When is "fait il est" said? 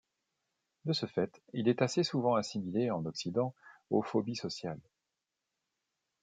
1.05-1.83